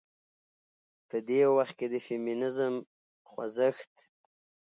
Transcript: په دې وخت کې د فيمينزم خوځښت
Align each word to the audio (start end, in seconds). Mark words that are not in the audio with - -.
په 1.09 1.17
دې 1.27 1.41
وخت 1.55 1.73
کې 1.79 1.87
د 1.93 1.95
فيمينزم 2.05 2.73
خوځښت 3.29 3.93